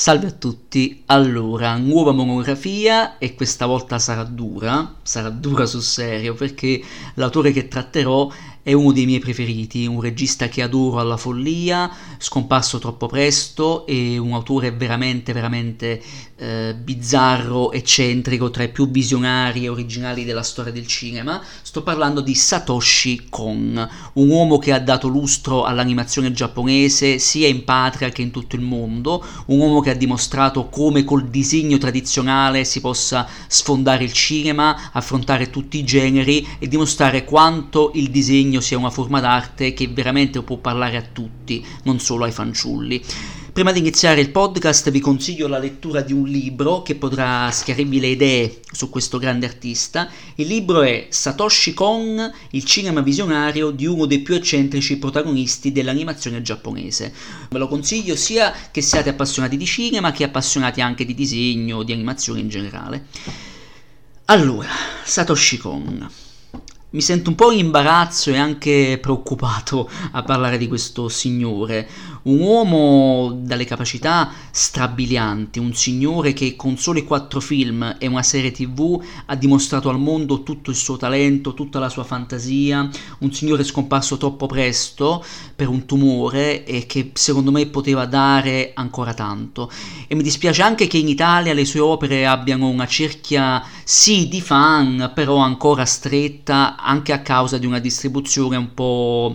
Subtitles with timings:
[0.00, 6.32] Salve a tutti, allora, nuova monografia e questa volta sarà dura, sarà dura sul serio
[6.32, 6.82] perché
[7.16, 8.30] l'autore che tratterò
[8.62, 14.16] è uno dei miei preferiti, un regista che adoro alla follia, scomparso troppo presto e
[14.16, 16.02] un autore veramente, veramente
[16.40, 21.42] eh, bizzarro, eccentrico, tra i più visionari e originali della storia del cinema.
[21.60, 27.64] Sto parlando di Satoshi Kon, un uomo che ha dato lustro all'animazione giapponese sia in
[27.64, 32.64] patria che in tutto il mondo, un uomo che ha dimostrato come col disegno tradizionale
[32.64, 38.78] si possa sfondare il cinema, affrontare tutti i generi e dimostrare quanto il disegno sia
[38.78, 43.02] una forma d'arte che veramente può parlare a tutti, non solo ai fanciulli.
[43.52, 47.98] Prima di iniziare il podcast vi consiglio la lettura di un libro che potrà schiarirvi
[47.98, 50.08] le idee su questo grande artista.
[50.36, 56.42] Il libro è Satoshi Kon, il cinema visionario di uno dei più eccentrici protagonisti dell'animazione
[56.42, 57.12] giapponese.
[57.50, 61.92] Ve lo consiglio sia che siate appassionati di cinema che appassionati anche di disegno, di
[61.92, 63.06] animazione in generale.
[64.26, 64.70] Allora,
[65.02, 66.08] Satoshi Kon.
[66.92, 71.88] Mi sento un po' in imbarazzo e anche preoccupato a parlare di questo signore,
[72.22, 78.50] un uomo dalle capacità strabilianti, un signore che con soli quattro film e una serie
[78.50, 83.64] tv ha dimostrato al mondo tutto il suo talento, tutta la sua fantasia, un signore
[83.64, 89.70] scomparso troppo presto per un tumore e che secondo me poteva dare ancora tanto.
[90.06, 94.40] E mi dispiace anche che in Italia le sue opere abbiano una cerchia sì di
[94.40, 99.34] fan, però ancora stretta anche a causa di una distribuzione un po'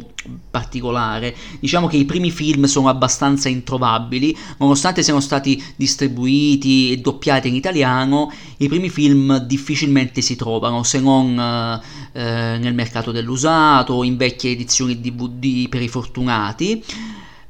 [0.49, 1.35] particolare.
[1.59, 7.55] Diciamo che i primi film sono abbastanza introvabili, nonostante siano stati distribuiti e doppiati in
[7.55, 14.17] italiano, i primi film difficilmente si trovano, se non eh, eh nel mercato dell'usato, in
[14.17, 16.83] vecchie edizioni DVD per i fortunati.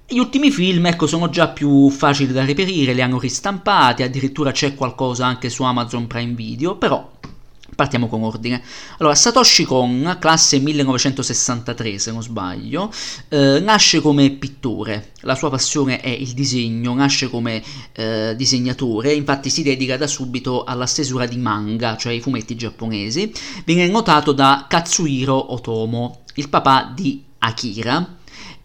[0.08, 4.76] Gli ultimi film, ecco, sono già più facili da reperire, li hanno ristampati, addirittura c'è
[4.76, 7.10] qualcosa anche su Amazon Prime Video, però
[7.76, 8.62] Partiamo con ordine.
[9.00, 12.92] Allora, Satoshi Kon, classe 1963 se non sbaglio,
[13.28, 17.62] eh, nasce come pittore, la sua passione è il disegno, nasce come
[17.94, 23.32] eh, disegnatore, infatti si dedica da subito alla stesura di manga, cioè i fumetti giapponesi.
[23.66, 28.18] Viene notato da Katsuhiro Otomo, il papà di Akira,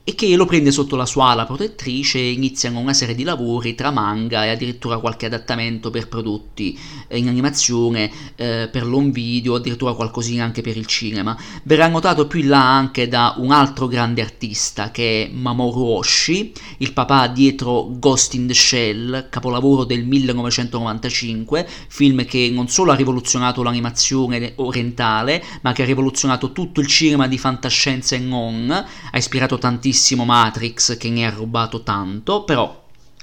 [0.02, 3.74] e che lo prende sotto la sua ala protettrice e iniziano una serie di lavori
[3.74, 9.56] tra manga e addirittura qualche adattamento per prodotti eh, in animazione, eh, per l'home video,
[9.56, 11.36] addirittura qualcosina anche per il cinema.
[11.64, 16.52] Verrà notato più in là anche da un altro grande artista che è Mamoru Oshii,
[16.78, 22.96] il papà dietro Ghost in the Shell, capolavoro del 1995, film che non solo ha
[22.96, 29.18] rivoluzionato l'animazione orientale, ma che ha rivoluzionato tutto il cinema di fantascienza e non, ha
[29.18, 29.58] ispirato
[29.90, 32.78] tantissimo Matrix che ne ha rubato tanto, però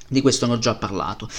[0.10, 1.30] di questo ne ho già parlato.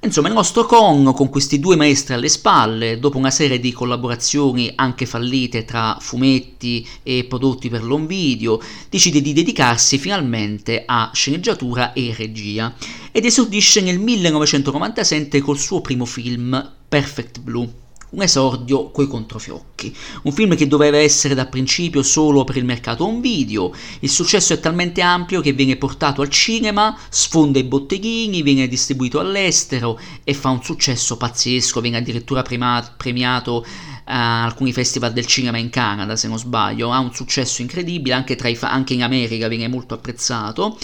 [0.00, 4.72] Insomma, il nostro Kong, con questi due maestri alle spalle, dopo una serie di collaborazioni
[4.74, 11.92] anche fallite tra fumetti e prodotti per l'home video, decide di dedicarsi finalmente a sceneggiatura
[11.92, 12.74] e regia
[13.12, 17.81] ed esordisce nel 1997 col suo primo film, Perfect Blue
[18.12, 19.94] un esordio coi controfiocchi.
[20.22, 23.72] Un film che doveva essere da principio solo per il mercato home video.
[24.00, 29.18] Il successo è talmente ampio che viene portato al cinema, sfonda i botteghini, viene distribuito
[29.18, 33.64] all'estero e fa un successo pazzesco, viene addirittura premiato
[34.04, 36.92] a alcuni festival del cinema in Canada, se non sbaglio.
[36.92, 40.76] Ha un successo incredibile, anche, fa- anche in America viene molto apprezzato.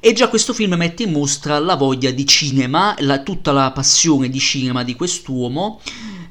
[0.00, 4.28] E già questo film mette in mostra la voglia di cinema, la, tutta la passione
[4.28, 5.80] di cinema di quest'uomo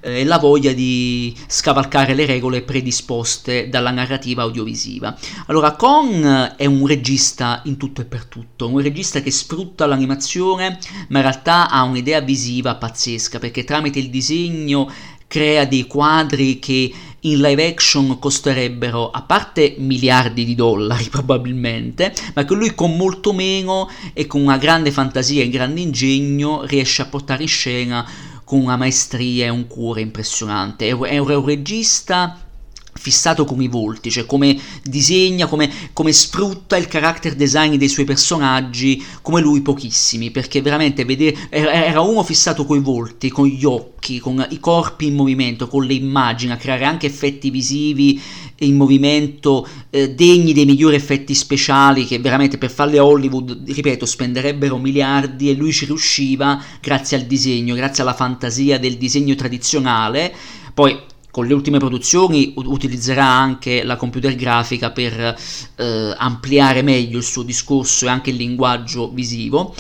[0.07, 5.18] e la voglia di scavalcare le regole predisposte dalla narrativa audiovisiva.
[5.47, 10.79] Allora, Kong è un regista in tutto e per tutto, un regista che sfrutta l'animazione,
[11.09, 14.90] ma in realtà ha un'idea visiva pazzesca, perché tramite il disegno
[15.28, 22.45] crea dei quadri che in live action costerebbero a parte miliardi di dollari probabilmente, ma
[22.45, 27.06] che lui con molto meno e con una grande fantasia e grande ingegno riesce a
[27.06, 28.09] portare in scena
[28.47, 30.88] con una maestria e un cuore impressionante.
[30.88, 32.46] È, è un regista
[32.97, 38.05] fissato come i volti, cioè come disegna, come, come, sfrutta il character design dei suoi
[38.05, 43.65] personaggi, come lui pochissimi, perché veramente vedere, era uno fissato con i volti, con gli
[43.65, 48.21] occhi, con i corpi in movimento, con le immagini, a creare anche effetti visivi
[48.59, 54.05] in movimento eh, degni dei migliori effetti speciali che veramente per farli a Hollywood, ripeto,
[54.05, 60.33] spenderebbero miliardi e lui ci riusciva grazie al disegno, grazie alla fantasia del disegno tradizionale.
[60.73, 60.97] Poi
[61.38, 65.38] con le ultime produzioni utilizzerà anche la computer grafica per
[65.75, 69.75] eh, ampliare meglio il suo discorso e anche il linguaggio visivo.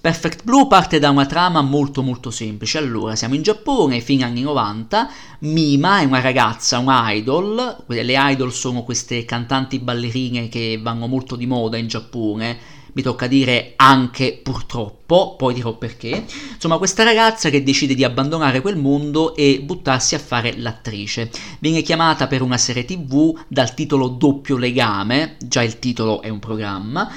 [0.00, 2.78] Perfect Blue parte da una trama molto molto semplice.
[2.78, 5.10] Allora, siamo in Giappone, fine anni 90,
[5.40, 11.36] Mima è una ragazza, un idol, le idol sono queste cantanti ballerine che vanno molto
[11.36, 12.58] di moda in Giappone,
[12.94, 16.24] mi tocca dire anche purtroppo, poi dirò perché.
[16.54, 21.30] Insomma, questa ragazza che decide di abbandonare quel mondo e buttarsi a fare l'attrice.
[21.58, 26.38] Viene chiamata per una serie TV dal titolo Doppio Legame, già il titolo è un
[26.38, 27.10] programma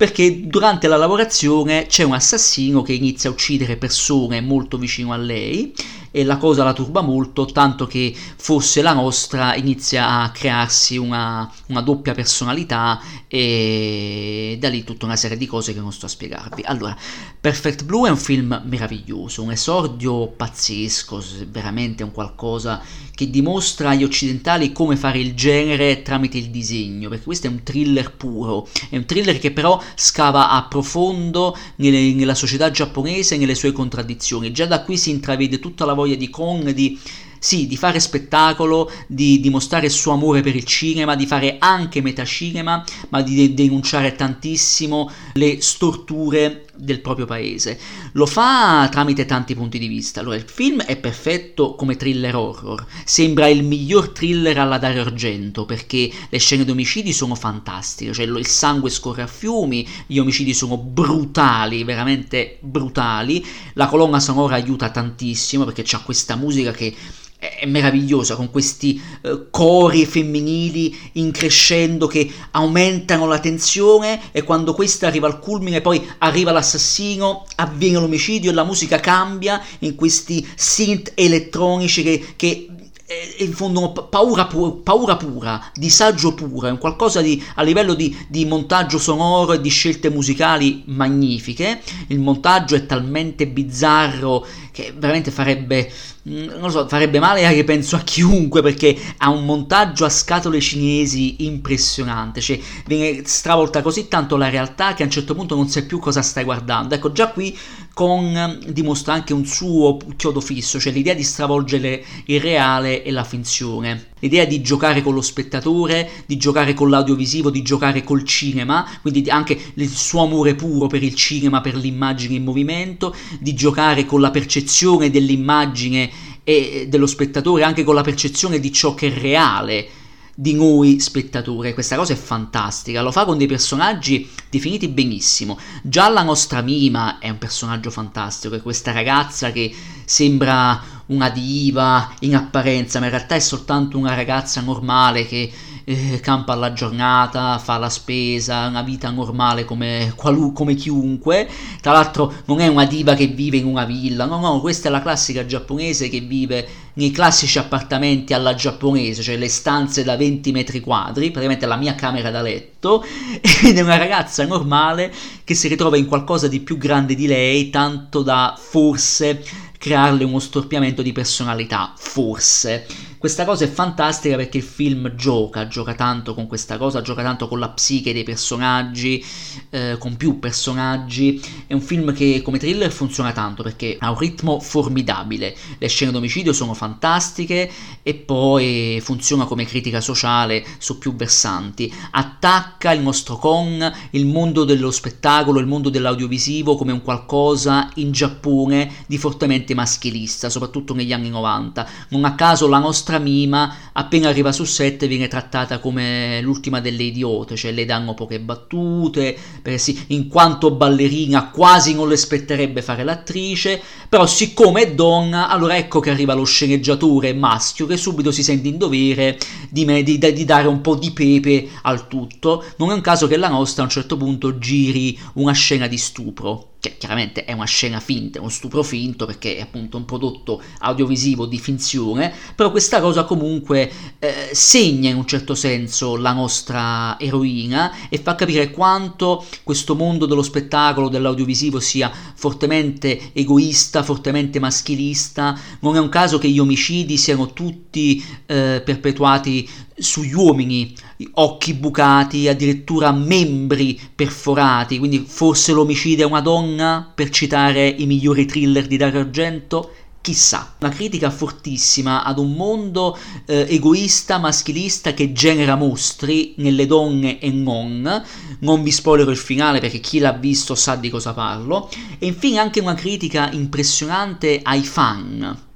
[0.00, 5.18] perché durante la lavorazione c'è un assassino che inizia a uccidere persone molto vicino a
[5.18, 5.74] lei
[6.10, 11.50] e la cosa la turba molto, tanto che forse la nostra inizia a crearsi una,
[11.66, 16.08] una doppia personalità e da lì tutta una serie di cose che non sto a
[16.08, 16.62] spiegarvi.
[16.64, 16.96] Allora,
[17.40, 22.82] Perfect Blue è un film meraviglioso, un esordio pazzesco, veramente un qualcosa
[23.20, 27.62] che dimostra agli occidentali come fare il genere tramite il disegno, perché questo è un
[27.62, 33.38] thriller puro, è un thriller che però scava a profondo nelle, nella società giapponese e
[33.38, 34.52] nelle sue contraddizioni.
[34.52, 36.98] Già da qui si intravede tutta la voglia di Kong di
[37.40, 42.02] sì, di fare spettacolo, di dimostrare il suo amore per il cinema, di fare anche
[42.02, 47.78] metacinema, ma di de- denunciare tantissimo le storture del proprio paese.
[48.12, 50.20] Lo fa tramite tanti punti di vista.
[50.20, 52.84] Allora, il film è perfetto come thriller horror.
[53.04, 58.26] Sembra il miglior thriller alla Dario Argento perché le scene di omicidi sono fantastiche, cioè
[58.26, 63.44] il sangue scorre a fiumi, gli omicidi sono brutali, veramente brutali.
[63.74, 66.94] La colonna sonora aiuta tantissimo perché c'ha questa musica che
[67.40, 74.74] è meravigliosa con questi uh, cori femminili in crescendo che aumentano la tensione e quando
[74.74, 80.46] questa arriva al culmine poi arriva l'assassino, avviene l'omicidio e la musica cambia in questi
[80.54, 82.68] synth elettronici che, che
[83.10, 88.16] eh, infondono paura, pu- paura, pura, disagio puro, è un qualcosa di, a livello di,
[88.28, 91.80] di, montaggio sonoro e di scelte musicali magnifiche.
[92.06, 95.90] Il montaggio è talmente bizzarro che veramente farebbe,
[96.22, 100.60] non lo so, farebbe male anche penso a chiunque perché ha un montaggio a scatole
[100.60, 105.68] cinesi impressionante, cioè viene stravolta così tanto la realtà che a un certo punto non
[105.68, 106.94] sai più cosa stai guardando.
[106.94, 107.56] Ecco, già qui
[107.94, 113.24] con dimostra anche un suo chiodo fisso, cioè l'idea di stravolgere il reale e la
[113.24, 114.08] finzione.
[114.20, 119.30] L'idea di giocare con lo spettatore, di giocare con l'audiovisivo, di giocare col cinema, quindi
[119.30, 124.20] anche il suo amore puro per il cinema, per l'immagine in movimento, di giocare con
[124.20, 126.10] la percezione dell'immagine
[126.44, 129.88] e dello spettatore, anche con la percezione di ciò che è reale
[130.34, 131.74] di noi spettatori.
[131.74, 135.58] Questa cosa è fantastica, lo fa con dei personaggi definiti benissimo.
[135.82, 139.70] Già la nostra Mima è un personaggio fantastico, è questa ragazza che
[140.04, 145.52] sembra una diva in apparenza, ma in realtà è soltanto una ragazza normale che
[145.90, 151.48] eh, campa alla giornata, fa la spesa, una vita normale come, qualu- come chiunque.
[151.80, 154.90] Tra l'altro non è una diva che vive in una villa, no, no, questa è
[154.90, 160.52] la classica giapponese che vive nei classici appartamenti alla giapponese, cioè le stanze da 20
[160.52, 163.02] metri quadri, praticamente la mia camera da letto,
[163.64, 165.12] ed è una ragazza normale
[165.42, 169.42] che si ritrova in qualcosa di più grande di lei, tanto da forse
[169.76, 172.86] crearle uno storpiamento di personalità, forse.
[173.20, 177.48] Questa cosa è fantastica perché il film gioca, gioca tanto con questa cosa, gioca tanto
[177.48, 179.22] con la psiche dei personaggi,
[179.68, 181.38] eh, con più personaggi.
[181.66, 186.12] È un film che come thriller funziona tanto perché ha un ritmo formidabile, le scene
[186.12, 187.70] d'omicidio sono fantastiche
[188.02, 191.92] e poi funziona come critica sociale su più versanti.
[192.12, 198.12] Attacca il nostro con il mondo dello spettacolo, il mondo dell'audiovisivo come un qualcosa in
[198.12, 201.86] Giappone di fortemente maschilista, soprattutto negli anni 90.
[202.08, 206.80] Non a caso la nostra nostra Mima appena arriva su set viene trattata come l'ultima
[206.80, 209.36] delle idiote, cioè le danno poche battute,
[209.76, 215.76] sì, in quanto ballerina quasi non le spetterebbe fare l'attrice, però siccome è donna, allora
[215.76, 219.38] ecco che arriva lo sceneggiatore maschio che subito si sente in dovere
[219.68, 222.64] di, me, di, di dare un po' di pepe al tutto.
[222.76, 225.98] Non è un caso che la nostra a un certo punto giri una scena di
[225.98, 230.62] stupro che chiaramente è una scena finta, uno stupro finto perché è appunto un prodotto
[230.78, 237.18] audiovisivo di finzione, però questa cosa comunque eh, segna in un certo senso la nostra
[237.20, 245.58] eroina e fa capire quanto questo mondo dello spettacolo, dell'audiovisivo sia fortemente egoista, fortemente maschilista,
[245.80, 249.68] non è un caso che gli omicidi siano tutti eh, perpetuati
[250.00, 250.94] sugli uomini,
[251.34, 258.46] occhi bucati, addirittura membri perforati, quindi forse l'omicidio è una donna, per citare i migliori
[258.46, 259.92] thriller di Dario Argento?
[260.22, 263.16] Chissà, una critica fortissima ad un mondo
[263.46, 268.22] eh, egoista, maschilista che genera mostri nelle donne e non.
[268.58, 271.88] Non vi spoilerò il finale perché chi l'ha visto sa di cosa parlo.
[272.18, 275.68] E infine anche una critica impressionante ai fan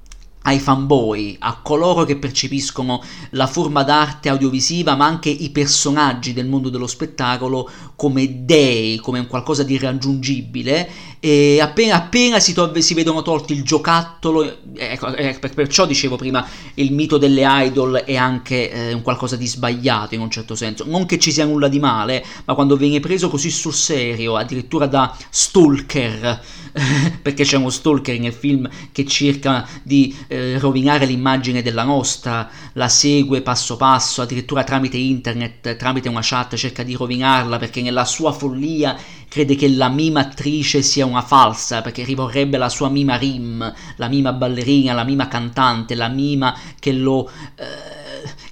[0.47, 6.47] ai fanboy, a coloro che percepiscono la forma d'arte audiovisiva, ma anche i personaggi del
[6.47, 10.89] mondo dello spettacolo come dei, come un qualcosa di irraggiungibile,
[11.25, 16.47] e appena, appena si, to- si, vedono tolti il giocattolo, ecco, ecco, perciò dicevo prima,
[16.75, 20.85] il mito delle idol è anche eh, un qualcosa di sbagliato in un certo senso,
[20.87, 24.85] non che ci sia nulla di male, ma quando viene preso così sul serio, addirittura
[24.85, 26.43] da stalker,
[27.23, 32.91] perché c'è uno stalker nel film che cerca di eh, rovinare l'immagine della nostra, la
[32.91, 38.31] segue passo passo, addirittura tramite internet, tramite una chat cerca di rovinarla perché nella sua
[38.31, 38.95] follia
[39.35, 44.07] crede che la mima attrice sia una falsa perché rivorrebbe la sua mima rim, la
[44.07, 47.29] mima ballerina, la mima cantante, la mima che lo...
[47.57, 48.05] Eh,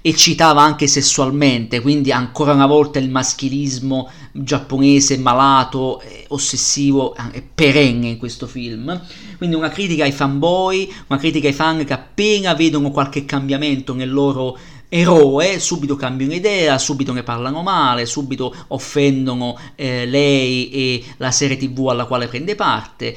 [0.05, 8.09] eccitava anche sessualmente, quindi ancora una volta il maschilismo giapponese malato, eh, ossessivo, eh, perenne
[8.09, 9.01] in questo film.
[9.39, 14.11] Quindi una critica ai fanboy, una critica ai fan che appena vedono qualche cambiamento nel
[14.11, 14.59] loro
[14.95, 21.57] eroe, subito cambiano idea, subito ne parlano male, subito offendono eh, lei e la serie
[21.57, 23.17] tv alla quale prende parte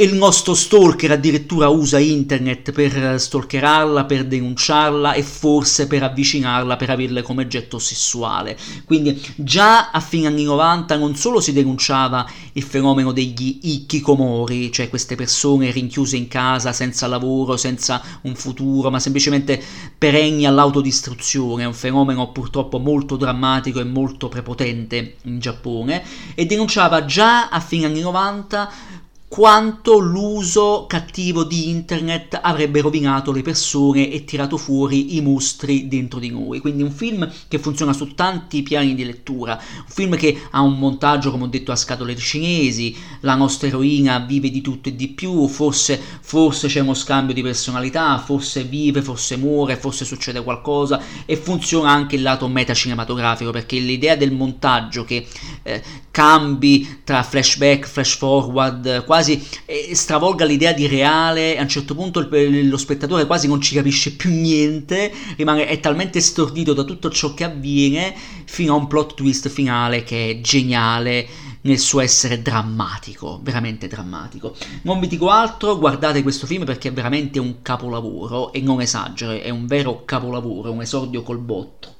[0.00, 6.76] e il nostro stalker addirittura usa internet per stalkerarla, per denunciarla e forse per avvicinarla,
[6.76, 8.56] per averla come oggetto sessuale.
[8.86, 14.88] Quindi già a fine anni 90 non solo si denunciava il fenomeno degli ikkikomori, cioè
[14.88, 19.62] queste persone rinchiuse in casa senza lavoro, senza un futuro, ma semplicemente
[19.98, 26.02] perenni all'autodistruzione, un fenomeno purtroppo molto drammatico e molto prepotente in Giappone,
[26.34, 28.99] e denunciava già a fine anni 90
[29.30, 36.18] quanto l'uso cattivo di internet avrebbe rovinato le persone e tirato fuori i mostri dentro
[36.18, 36.58] di noi.
[36.58, 40.76] Quindi un film che funziona su tanti piani di lettura, un film che ha un
[40.76, 45.06] montaggio, come ho detto, a scatole cinesi, la nostra eroina vive di tutto e di
[45.06, 51.00] più, forse, forse c'è uno scambio di personalità, forse vive, forse muore, forse succede qualcosa
[51.24, 55.24] e funziona anche il lato metacinematografico perché l'idea del montaggio che
[55.62, 55.80] eh,
[56.10, 59.44] cambi tra flashback, flash forward, quasi
[59.92, 64.30] stravolga l'idea di reale, a un certo punto lo spettatore quasi non ci capisce più
[64.30, 68.14] niente, rimane, è talmente stordito da tutto ciò che avviene
[68.44, 71.28] fino a un plot twist finale che è geniale
[71.62, 74.56] nel suo essere drammatico, veramente drammatico.
[74.82, 79.32] Non vi dico altro, guardate questo film perché è veramente un capolavoro e non esagero,
[79.32, 81.96] è un vero capolavoro, un esordio col botto.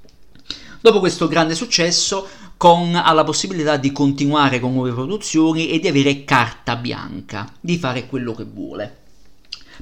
[0.80, 2.26] Dopo questo grande successo,
[2.60, 8.06] Con la possibilità di continuare con nuove produzioni e di avere carta bianca, di fare
[8.06, 8.98] quello che vuole.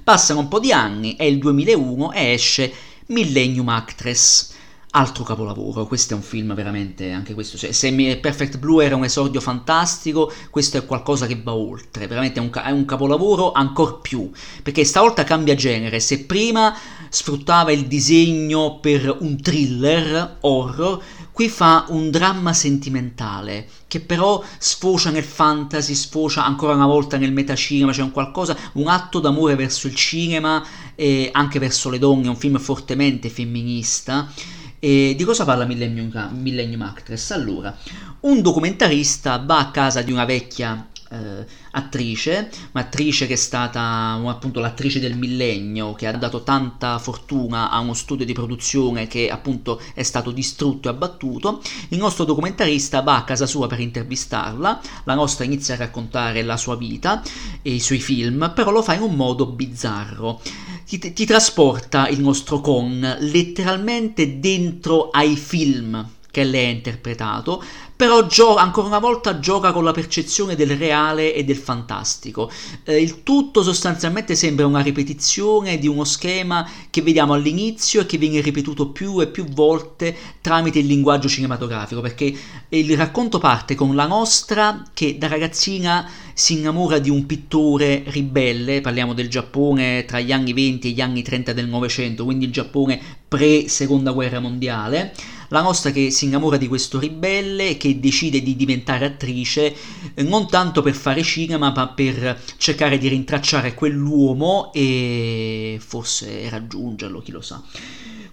[0.04, 2.72] Passano un po' di anni, è il 2001 e esce
[3.06, 4.52] Millennium Actress,
[4.92, 9.04] altro capolavoro, questo è un film veramente, anche questo, cioè, se Perfect Blue era un
[9.04, 13.94] esordio fantastico, questo è qualcosa che va oltre, veramente è un, è un capolavoro ancora
[13.94, 14.30] più,
[14.62, 16.74] perché stavolta cambia genere, se prima
[17.10, 21.02] sfruttava il disegno per un thriller horror,
[21.32, 27.32] qui fa un dramma sentimentale, che però sfocia nel fantasy, sfocia ancora una volta nel
[27.32, 30.64] metacinema, c'è un qualcosa, un atto d'amore verso il cinema
[30.96, 34.32] e anche verso le donne, un film fortemente femminista,
[34.80, 37.32] e di cosa parla Millennium, Millennium Actress?
[37.32, 37.76] Allora,
[38.20, 44.60] un documentarista va a casa di una vecchia eh, attrice, un'attrice che è stata appunto
[44.60, 49.80] l'attrice del millennio, che ha dato tanta fortuna a uno studio di produzione che appunto
[49.94, 51.62] è stato distrutto e abbattuto.
[51.88, 56.56] Il nostro documentarista va a casa sua per intervistarla, la nostra inizia a raccontare la
[56.56, 57.22] sua vita
[57.62, 60.40] e i suoi film, però lo fa in un modo bizzarro.
[60.86, 67.62] Ti, ti trasporta il nostro con letteralmente dentro ai film che lei ha interpretato,
[67.96, 72.48] però gio- ancora una volta gioca con la percezione del reale e del fantastico.
[72.84, 78.16] Eh, il tutto sostanzialmente sembra una ripetizione di uno schema che vediamo all'inizio e che
[78.16, 82.32] viene ripetuto più e più volte tramite il linguaggio cinematografico, perché
[82.68, 88.80] il racconto parte con la nostra che da ragazzina si innamora di un pittore ribelle,
[88.80, 92.52] parliamo del Giappone tra gli anni 20 e gli anni 30 del Novecento, quindi il
[92.52, 95.12] Giappone pre-seconda guerra mondiale
[95.48, 99.74] la nostra che si innamora di questo ribelle che decide di diventare attrice
[100.14, 107.20] eh, non tanto per fare cinema ma per cercare di rintracciare quell'uomo e forse raggiungerlo,
[107.20, 107.62] chi lo sa.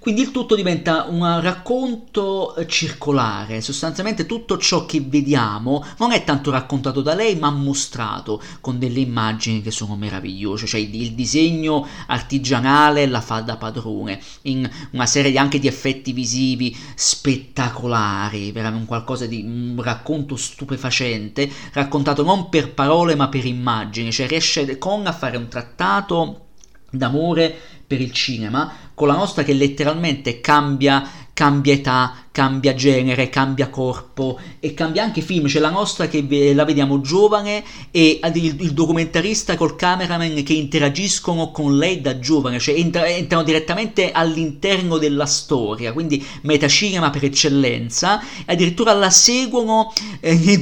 [0.06, 6.24] Quindi il tutto diventa un racconto eh, circolare, sostanzialmente tutto ciò che vediamo non è
[6.24, 11.88] tanto raccontato da lei ma mostrato con delle immagini che sono meravigliose, cioè il disegno
[12.06, 19.26] artigianale la fa da padrone, in una serie anche di effetti visivi spettacolari, veramente qualcosa
[19.26, 25.12] di un racconto stupefacente, raccontato non per parole ma per immagini, cioè riesce con a
[25.12, 26.42] fare un trattato
[26.92, 33.70] d'amore per il cinema, con la nostra che letteralmente cambia, cambia età, cambia genere, cambia
[33.70, 35.48] corpo e cambia anche film.
[35.48, 41.52] C'è la nostra che la vediamo giovane e il, il documentarista col cameraman che interagiscono
[41.52, 48.22] con lei da giovane, cioè entra, entrano direttamente all'interno della storia, quindi metacinema per eccellenza,
[48.46, 50.60] addirittura la seguono eh, nei,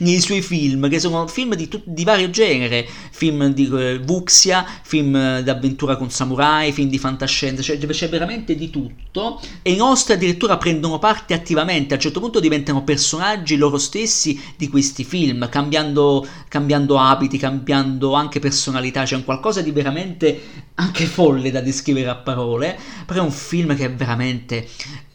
[0.00, 5.40] nei, suoi film, che sono film di, di vario genere, film di eh, Vuxia, film
[5.40, 10.58] d'avventura con samurai, film di fantascienza, cioè c'è veramente di tutto, e i nostri addirittura
[10.58, 15.48] prendono prendono parte attivamente, a un certo punto diventano personaggi loro stessi di questi film,
[15.48, 20.40] cambiando, cambiando abiti, cambiando anche personalità, c'è un qualcosa di veramente
[20.74, 24.66] anche folle da descrivere a parole, però è un film che è veramente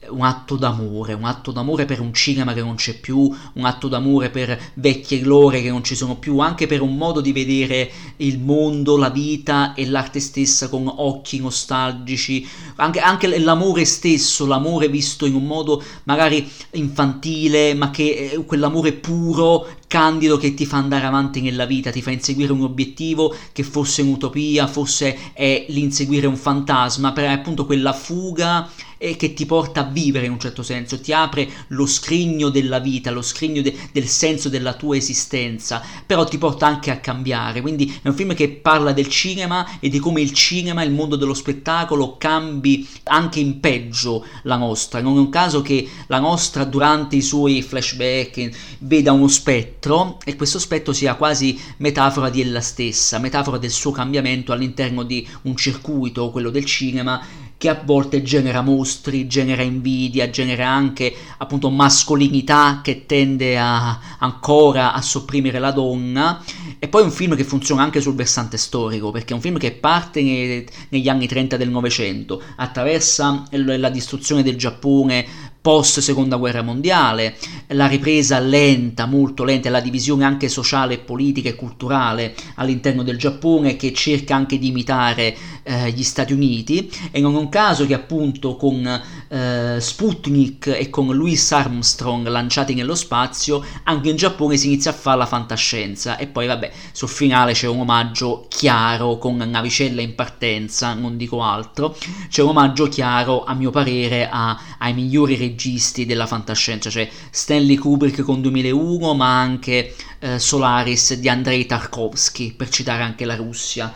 [0.10, 3.88] un atto d'amore, un atto d'amore per un cinema che non c'è più, un atto
[3.88, 7.90] d'amore per vecchie glorie che non ci sono più, anche per un modo di vedere
[8.18, 12.48] il mondo, la vita e l'arte stessa con occhi nostalgici,
[12.78, 18.94] anche, anche l'amore stesso, l'amore visto in un modo magari infantile, ma che è quell'amore
[18.94, 23.64] puro candido che ti fa andare avanti nella vita, ti fa inseguire un obiettivo che
[23.64, 29.82] fosse un'utopia, forse è l'inseguire un fantasma, per appunto quella fuga e che ti porta
[29.82, 33.76] a vivere in un certo senso, ti apre lo scrigno della vita, lo scrigno de-
[33.92, 37.62] del senso della tua esistenza, però ti porta anche a cambiare.
[37.62, 41.16] Quindi è un film che parla del cinema e di come il cinema, il mondo
[41.16, 45.02] dello spettacolo cambi anche in peggio la nostra.
[45.02, 50.36] Non è un caso che la nostra durante i suoi flashback veda uno spettro e
[50.36, 55.56] questo spettro sia quasi metafora di ella stessa, metafora del suo cambiamento all'interno di un
[55.56, 62.82] circuito, quello del cinema che a volte genera mostri, genera invidia, genera anche appunto mascolinità
[62.84, 66.44] che tende a, ancora a sopprimere la donna.
[66.78, 69.58] E poi è un film che funziona anche sul versante storico perché è un film
[69.58, 75.26] che parte nei, negli anni 30 del Novecento, attraversa la distruzione del Giappone
[75.68, 77.36] post seconda guerra mondiale,
[77.72, 83.76] la ripresa lenta, molto lenta, la divisione anche sociale, politica e culturale all'interno del Giappone
[83.76, 86.90] che cerca anche di imitare eh, gli Stati Uniti.
[87.12, 92.74] E non è un caso che appunto con eh, Sputnik e con Louis Armstrong lanciati
[92.74, 96.16] nello spazio anche in Giappone si inizia a fare la fantascienza.
[96.16, 101.44] E poi vabbè sul finale c'è un omaggio chiaro con navicella in partenza, non dico
[101.44, 101.94] altro,
[102.30, 105.56] c'è un omaggio chiaro a mio parere a, ai migliori registi
[106.06, 112.70] della fantascienza, cioè Stanley Kubrick con 2001 ma anche eh, Solaris di Andrei Tarkovsky per
[112.70, 113.94] citare anche la Russia.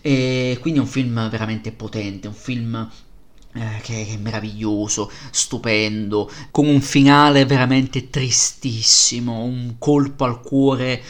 [0.00, 2.88] E quindi è un film veramente potente, un film
[3.52, 11.02] eh, che è meraviglioso, stupendo, con un finale veramente tristissimo, un colpo al cuore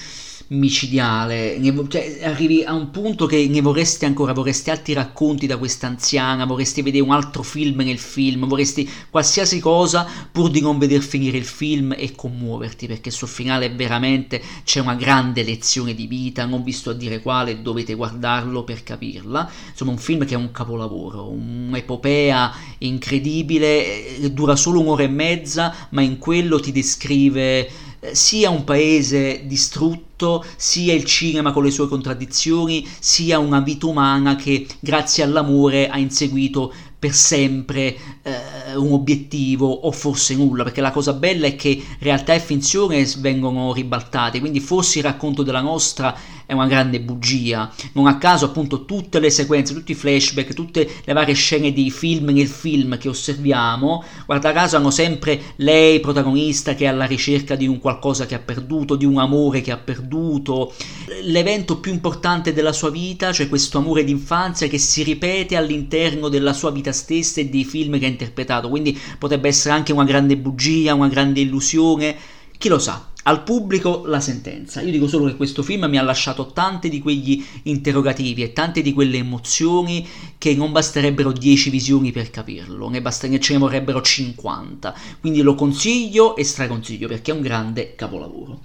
[0.52, 5.86] micidiale, cioè, arrivi a un punto che ne vorresti ancora, vorresti altri racconti da questa
[5.86, 11.02] anziana, vorresti vedere un altro film nel film, vorresti qualsiasi cosa pur di non veder
[11.02, 16.46] finire il film e commuoverti, perché sul finale veramente c'è una grande lezione di vita,
[16.46, 20.38] non vi sto a dire quale, dovete guardarlo per capirla, insomma un film che è
[20.38, 27.88] un capolavoro, un'epopea incredibile, eh, dura solo un'ora e mezza, ma in quello ti descrive
[28.12, 34.36] sia un paese distrutto, sia il cinema con le sue contraddizioni, sia una vita umana
[34.36, 40.90] che grazie all'amore ha inseguito per sempre eh, un obiettivo o forse nulla, perché la
[40.90, 46.14] cosa bella è che realtà e finzione vengono ribaltate, quindi forse il racconto della nostra
[46.50, 47.72] è una grande bugia.
[47.92, 51.92] Non a caso appunto tutte le sequenze, tutti i flashback, tutte le varie scene di
[51.92, 57.54] film nel film che osserviamo, guarda caso hanno sempre lei protagonista che è alla ricerca
[57.54, 60.74] di un qualcosa che ha perduto, di un amore che ha perduto,
[61.22, 66.52] l'evento più importante della sua vita, cioè questo amore d'infanzia che si ripete all'interno della
[66.52, 70.36] sua vita stessa e dei film che ha interpretato, quindi potrebbe essere anche una grande
[70.36, 72.16] bugia, una grande illusione,
[72.58, 73.09] chi lo sa.
[73.24, 74.80] Al pubblico la sentenza.
[74.80, 78.80] Io dico solo che questo film mi ha lasciato tanti di quegli interrogativi e tante
[78.80, 80.06] di quelle emozioni
[80.38, 84.94] che non basterebbero 10 visioni per capirlo, ne, basta, ne ce ne vorrebbero 50.
[85.20, 88.60] Quindi lo consiglio e straconsiglio perché è un grande capolavoro.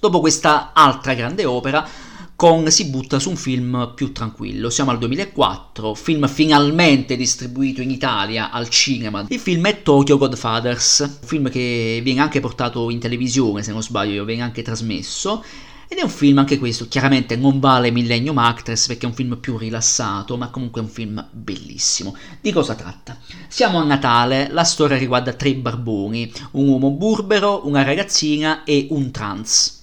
[0.00, 1.86] Dopo questa altra grande opera
[2.36, 4.68] Kong si butta su un film più tranquillo.
[4.68, 9.24] Siamo al 2004, film finalmente distribuito in Italia al cinema.
[9.28, 13.84] Il film è Tokyo Godfathers, un film che viene anche portato in televisione, se non
[13.84, 15.44] sbaglio, viene anche trasmesso.
[15.86, 19.36] Ed è un film anche questo, chiaramente non vale Millennium Actress perché è un film
[19.36, 22.16] più rilassato, ma comunque è un film bellissimo.
[22.40, 23.16] Di cosa tratta?
[23.46, 29.12] Siamo a Natale, la storia riguarda tre barboni, un uomo burbero, una ragazzina e un
[29.12, 29.82] trans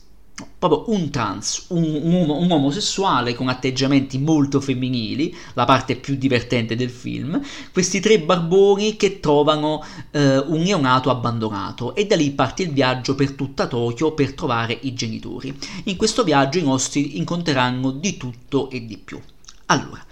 [0.57, 6.75] proprio un trans, un, un, un, omosessuale con atteggiamenti molto femminili, la parte più divertente
[6.75, 12.63] del film, questi tre barboni che trovano eh, un neonato abbandonato e da lì parte
[12.63, 15.57] il viaggio per tutta Tokyo per trovare i genitori.
[15.85, 19.19] In questo viaggio i nostri incontreranno di tutto e di più.
[19.67, 20.05] Allora,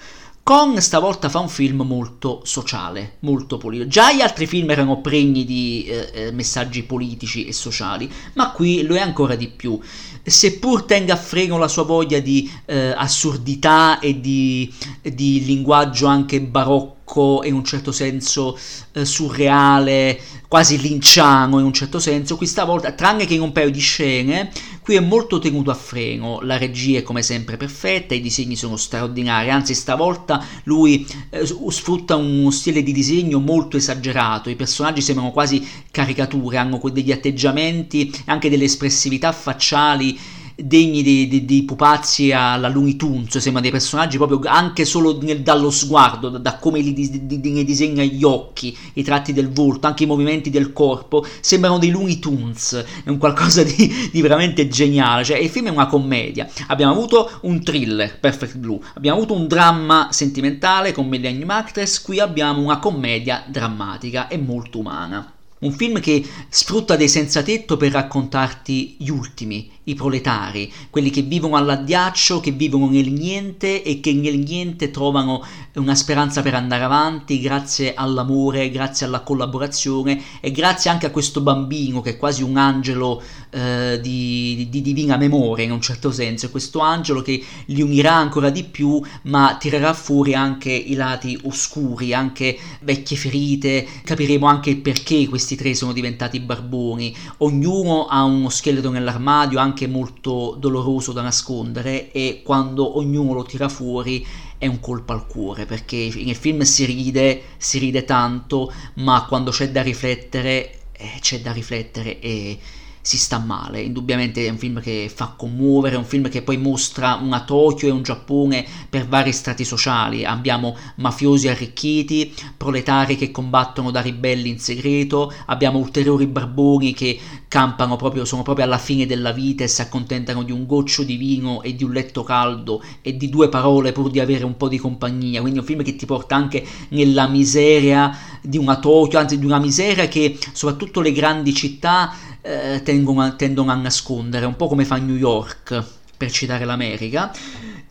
[0.49, 3.87] con stavolta fa un film molto sociale, molto politico.
[3.87, 8.81] Già gli altri film erano pregni di eh, eh, messaggi politici e sociali, ma qui
[8.81, 9.79] lo è ancora di più.
[10.23, 16.41] Seppur tenga a freno la sua voglia di eh, assurdità e di, di linguaggio anche
[16.41, 18.57] barocco, e in un certo senso
[18.91, 23.71] eh, surreale, quasi linciano in un certo senso, qui stavolta, tranne che in un paio
[23.71, 24.51] di scene,
[24.89, 28.75] qui è molto tenuto a freno, la regia è come sempre perfetta, i disegni sono
[28.75, 35.29] straordinari, anzi stavolta lui eh, sfrutta uno stile di disegno molto esagerato, i personaggi sembrano
[35.29, 40.17] quasi caricature, hanno degli atteggiamenti, anche delle espressività facciali
[40.63, 45.41] degni di, di, di, pupazzi alla Looney Tunes, sembra dei personaggi proprio anche solo nel,
[45.41, 49.87] dallo sguardo, da, da come li, di, ne disegna gli occhi, i tratti del volto,
[49.87, 55.23] anche i movimenti del corpo, sembrano dei Looney Tunes, è un qualcosa di, veramente geniale,
[55.23, 59.47] cioè il film è una commedia, abbiamo avuto un thriller, Perfect Blue, abbiamo avuto un
[59.47, 65.33] dramma sentimentale con Millennium Actress, qui abbiamo una commedia drammatica e molto umana.
[65.59, 71.21] Un film che sfrutta dei senza tetto per raccontarti gli ultimi, i proletari, quelli che
[71.21, 76.83] vivono all'addiaccio, che vivono nel niente e che nel niente trovano una speranza per andare
[76.83, 82.43] avanti grazie all'amore, grazie alla collaborazione e grazie anche a questo bambino che è quasi
[82.43, 83.21] un angelo
[83.51, 88.49] eh, di, di, divina memoria in un certo senso, questo angelo che li unirà ancora
[88.49, 95.27] di più ma tirerà fuori anche i lati oscuri, anche vecchie ferite, capiremo anche perché
[95.27, 101.21] questi tre sono diventati barboni, ognuno ha uno scheletro nell'armadio, anche anche molto doloroso da
[101.21, 104.25] nascondere e quando ognuno lo tira fuori
[104.57, 109.51] è un colpo al cuore perché nel film si ride, si ride tanto, ma quando
[109.51, 112.59] c'è da riflettere, eh, c'è da riflettere e
[113.01, 113.81] si sta male.
[113.81, 117.87] Indubbiamente è un film che fa commuovere, è un film che poi mostra una Tokyo
[117.87, 120.25] e un Giappone per vari strati sociali.
[120.25, 127.95] Abbiamo mafiosi arricchiti, proletari che combattono da ribelli in segreto, abbiamo ulteriori barboni che campano
[127.95, 131.63] proprio, sono proprio alla fine della vita e si accontentano di un goccio di vino
[131.63, 134.77] e di un letto caldo e di due parole pur di avere un po' di
[134.77, 135.41] compagnia.
[135.41, 139.45] Quindi è un film che ti porta anche nella miseria di una Tokyo, anzi di
[139.45, 144.85] una miseria che soprattutto le grandi città eh, tendono, tendono a nascondere, un po' come
[144.85, 145.83] fa New York,
[146.19, 147.31] per citare l'America.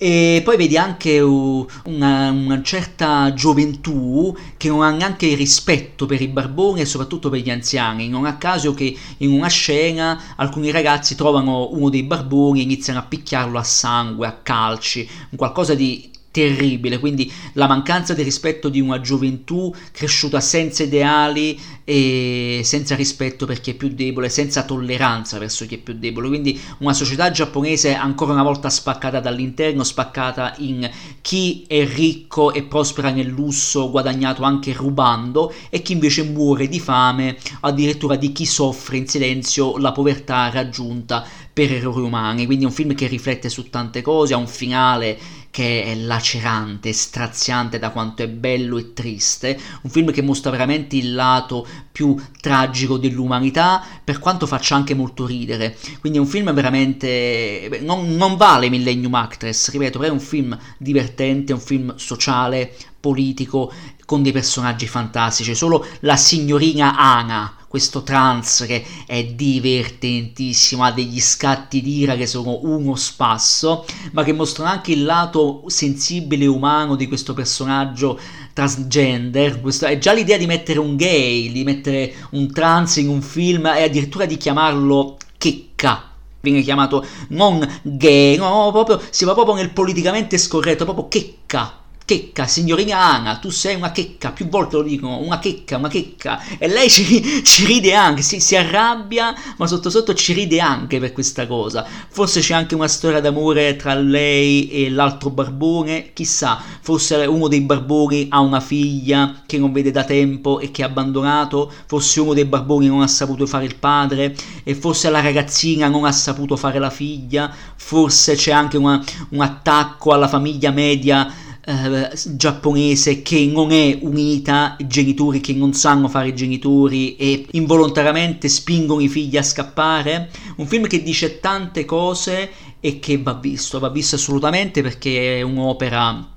[0.00, 6.28] E poi vedi anche una, una, certa gioventù che non ha neanche rispetto per i
[6.28, 8.08] barboni e soprattutto per gli anziani.
[8.08, 13.00] Non a caso che in una scena alcuni ragazzi trovano uno dei barboni e iniziano
[13.00, 18.80] a picchiarlo a sangue, a calci, qualcosa di terribile, quindi la mancanza di rispetto di
[18.80, 25.38] una gioventù cresciuta senza ideali e senza rispetto per chi è più debole, senza tolleranza
[25.38, 30.54] verso chi è più debole, quindi una società giapponese ancora una volta spaccata dall'interno, spaccata
[30.58, 30.88] in
[31.20, 36.78] chi è ricco e prospera nel lusso, guadagnato anche rubando, e chi invece muore di
[36.78, 42.68] fame, addirittura di chi soffre in silenzio la povertà raggiunta per errori umani, quindi è
[42.68, 45.18] un film che riflette su tante cose, ha un finale
[45.50, 50.96] che è lacerante, straziante da quanto è bello e triste, un film che mostra veramente
[50.96, 55.76] il lato più tragico dell'umanità, per quanto faccia anche molto ridere.
[56.00, 57.80] Quindi è un film veramente...
[57.82, 63.72] non, non vale Millennium Actress, ripeto, è un film divertente, un film sociale, politico,
[64.04, 71.20] con dei personaggi fantastici, solo la signorina Ana questo trans che è divertentissimo, ha degli
[71.20, 76.96] scatti d'ira che sono uno spasso, ma che mostrano anche il lato sensibile e umano
[76.96, 78.18] di questo personaggio
[78.54, 79.60] transgender.
[79.60, 83.66] Questo, è già l'idea di mettere un gay, di mettere un trans in un film
[83.66, 86.04] e addirittura di chiamarlo checca
[86.40, 91.77] viene chiamato non gay, no, proprio, si va proprio nel politicamente scorretto, proprio checca
[92.08, 96.66] checca signorina tu sei una checca, più volte lo dicono, una checca, una checca, e
[96.66, 101.12] lei ci, ci ride anche, si, si, arrabbia, ma sotto sotto ci ride anche per
[101.12, 101.86] questa cosa.
[102.08, 107.60] Forse c'è anche una storia d'amore tra lei e l'altro barbone, chissà, forse uno dei
[107.60, 112.32] barboni ha una figlia che non vede da tempo e che ha abbandonato, forse uno
[112.32, 116.56] dei barboni non ha saputo fare il padre, e forse la ragazzina non ha saputo
[116.56, 121.30] fare la figlia, forse c'è anche una, un attacco alla famiglia media
[121.68, 128.48] eh, giapponese che non è unita, genitori che non sanno fare i genitori e involontariamente
[128.48, 130.30] spingono i figli a scappare.
[130.56, 132.50] Un film che dice tante cose
[132.80, 136.36] e che va visto, va visto assolutamente perché è un'opera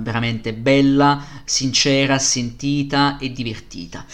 [0.00, 4.04] veramente bella, sincera, sentita e divertita.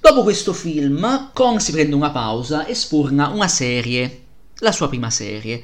[0.00, 4.22] Dopo questo film, Kong si prende una pausa e spurna una serie,
[4.60, 5.62] la sua prima serie,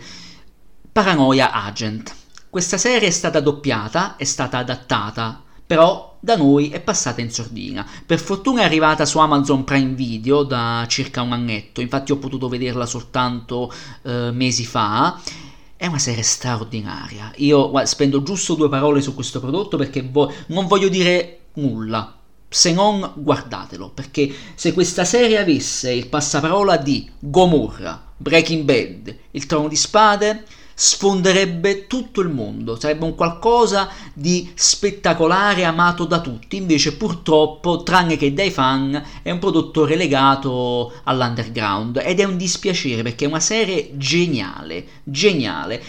[0.93, 2.21] Paranoia Agent.
[2.53, 7.89] Questa serie è stata doppiata, è stata adattata, però da noi è passata in sordina.
[8.05, 12.51] Per fortuna è arrivata su Amazon Prime Video da circa un annetto, infatti ho potuto
[12.51, 15.19] vederla soltanto eh, mesi fa.
[15.75, 17.33] È una serie straordinaria.
[17.37, 22.19] Io guarda, spendo giusto due parole su questo prodotto perché vo- non voglio dire nulla
[22.51, 29.47] se non guardatelo, perché se questa serie avesse il passaparola di Gomorra, Breaking Bad, Il
[29.47, 36.57] Trono di Spade, sfonderebbe tutto il mondo, sarebbe un qualcosa di spettacolare amato da tutti,
[36.57, 42.01] invece purtroppo, tranne che dai fan, è un prodotto relegato all'underground.
[42.05, 45.83] Ed è un dispiacere perché è una serie geniale, geniale.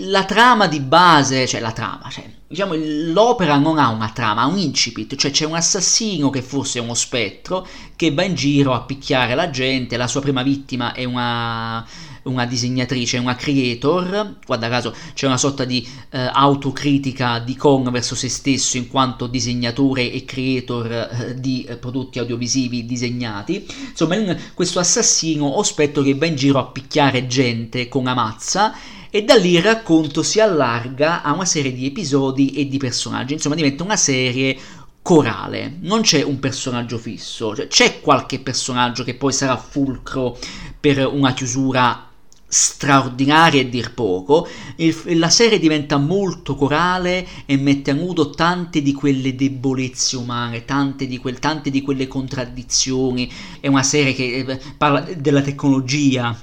[0.00, 4.46] La trama di base, cioè la trama, cioè, diciamo l'opera non ha una trama, ha
[4.46, 8.74] un incipit, cioè c'è un assassino che forse è uno spettro che va in giro
[8.74, 11.86] a picchiare la gente, la sua prima vittima è una
[12.24, 18.14] una disegnatrice, una creator, guarda caso c'è una sorta di eh, autocritica di Kong verso
[18.14, 24.16] se stesso in quanto disegnatore e creator eh, di eh, prodotti audiovisivi disegnati, insomma
[24.54, 28.74] questo assassino o spettro che va in giro a picchiare gente con una mazza
[29.10, 33.32] e da lì il racconto si allarga a una serie di episodi e di personaggi,
[33.32, 34.58] insomma diventa una serie
[35.00, 40.36] corale, non c'è un personaggio fisso, cioè, c'è qualche personaggio che poi sarà fulcro
[40.78, 42.07] per una chiusura
[42.48, 48.80] straordinaria e dir poco, il, la serie diventa molto corale e mette a nudo tante
[48.80, 53.30] di quelle debolezze umane, tante di, quel, tante di quelle contraddizioni.
[53.60, 56.36] È una serie che eh, parla della tecnologia,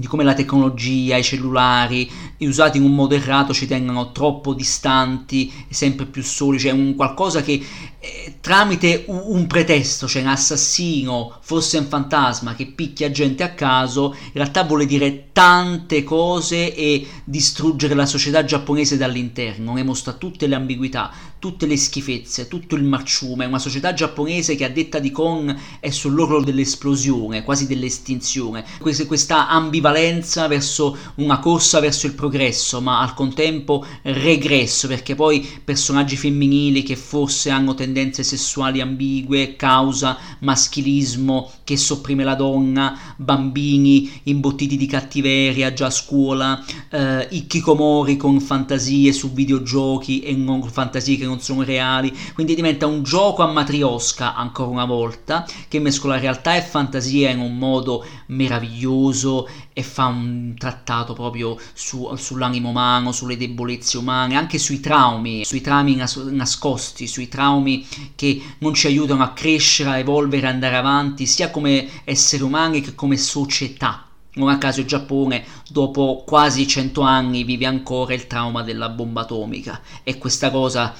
[0.00, 5.52] di come la tecnologia, i cellulari, usati in un modo errato, ci tengano troppo distanti,
[5.68, 7.62] sempre più soli, cioè un qualcosa che
[8.00, 13.50] eh, tramite un, un, pretesto, cioè un assassino, forse un fantasma che picchia gente a
[13.50, 20.14] caso, in realtà vuole dire tante cose e distruggere la società giapponese dall'interno, ne mostra
[20.14, 24.98] tutte le ambiguità, tutte le schifezze, tutto il marciume, una società giapponese che a detta
[24.98, 32.82] di Kon è sull'orlo dell'esplosione, quasi dell'estinzione, questa ambivalenza verso una corsa verso il progresso,
[32.82, 40.18] ma al contempo regresso, perché poi personaggi femminili che forse hanno tendenze sessuali ambigue, causa
[40.40, 48.40] maschilismo che sopprime la donna, bambini imbottiti di cattiveria già a scuola, eh, Ikkikomori con
[48.40, 53.46] fantasie su videogiochi e non fantasie che non sono reali, quindi diventa un gioco a
[53.46, 60.06] matriosca ancora una volta che mescola realtà e fantasia in un modo meraviglioso e fa
[60.06, 66.16] un trattato proprio su, sull'animo umano, sulle debolezze umane, anche sui traumi, sui traumi nas-
[66.16, 71.88] nascosti, sui traumi che non ci aiutano a crescere, a evolvere, andare avanti, sia come
[72.04, 74.09] esseri umani che come società.
[74.40, 79.20] Non a caso il Giappone, dopo quasi cento anni, vive ancora il trauma della bomba
[79.20, 80.94] atomica e questa cosa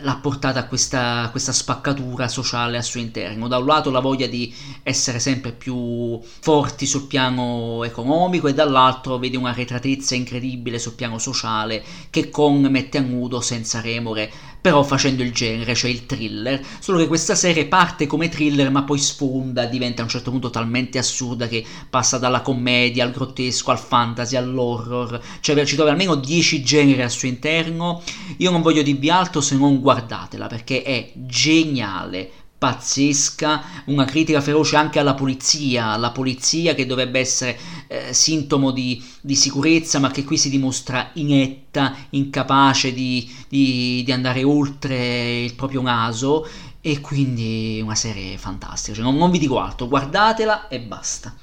[0.00, 3.48] l'ha portata a questa, questa, spaccatura sociale al suo interno.
[3.48, 9.16] Da un lato la voglia di essere sempre più forti sul piano economico e dall'altro
[9.16, 14.30] vedi una retratezza incredibile sul piano sociale che Kong mette a nudo senza remore
[14.64, 18.82] però facendo il genere, cioè il thriller, solo che questa serie parte come thriller ma
[18.82, 23.70] poi sfonda, diventa a un certo punto talmente assurda che passa dalla commedia al grottesco,
[23.70, 28.02] al fantasy, all'horror, cioè ci trova almeno 10 generi al suo interno,
[28.38, 32.30] io non voglio dirvi altro se non guardatela perché è geniale,
[32.64, 39.04] pazzesca, una critica feroce anche alla polizia, la polizia che dovrebbe essere eh, sintomo di,
[39.20, 45.54] di, sicurezza, ma che qui si dimostra inetta, incapace di, di, di, andare oltre il
[45.54, 46.48] proprio naso.
[46.80, 51.34] E quindi una serie fantastica, cioè, non, non vi dico altro, guardatela e basta.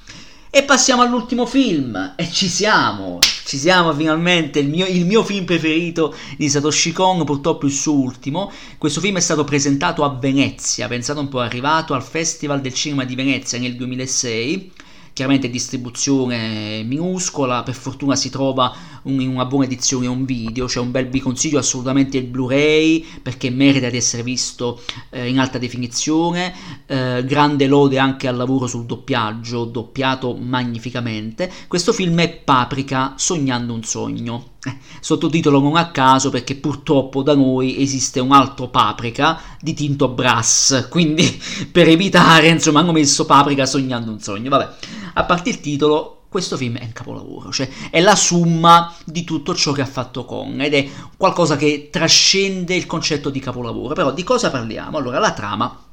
[0.53, 5.45] E passiamo all'ultimo film, e ci siamo, ci siamo finalmente, il mio, il mio, film
[5.45, 8.51] preferito di Satoshi Kon, purtroppo il suo ultimo.
[8.77, 12.73] Questo film è stato presentato a Venezia, pensate un po', è arrivato al Festival del
[12.73, 14.71] Cinema di Venezia nel 2006
[15.13, 20.83] chiaramente distribuzione minuscola, per fortuna si trova un, in una buona edizione un video, cioè
[20.83, 25.57] un bel vi consiglio assolutamente il Blu-ray perché merita di essere visto eh, in alta
[25.57, 26.53] definizione,
[26.85, 31.51] eh, grande lode anche al lavoro sul doppiaggio, doppiato magnificamente.
[31.67, 34.50] Questo film è Paprika, sognando un sogno.
[34.63, 40.07] Eh, sottotitolo non a caso perché purtroppo da noi esiste un altro paprika di tinto
[40.09, 44.49] brass, quindi per evitare insomma hanno messo paprika sognando un sogno.
[44.49, 44.69] Vabbè,
[45.13, 49.55] a parte il titolo, questo film è un capolavoro, cioè è la summa di tutto
[49.55, 53.95] ciò che ha fatto Kong ed è qualcosa che trascende il concetto di capolavoro.
[53.95, 54.95] Però di cosa parliamo?
[54.97, 55.85] Allora, la trama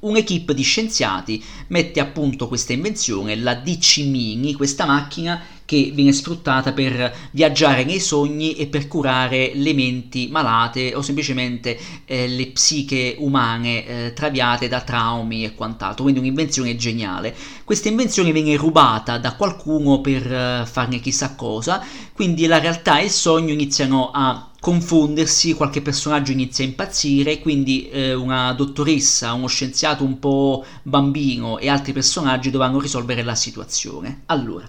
[0.00, 6.12] un'equipe di scienziati mette a punto questa invenzione, la DC Mini, questa macchina che viene
[6.12, 12.48] sfruttata per viaggiare nei sogni e per curare le menti malate o semplicemente eh, le
[12.48, 17.32] psiche umane eh, traviate da traumi e quant'altro, quindi un'invenzione geniale.
[17.62, 21.80] Questa invenzione viene rubata da qualcuno per eh, farne chissà cosa,
[22.14, 27.88] quindi la realtà e il sogno iniziano a confondersi, qualche personaggio inizia a impazzire, quindi
[27.90, 34.22] eh, una dottoressa, uno scienziato un po' bambino e altri personaggi dovranno risolvere la situazione.
[34.26, 34.68] Allora,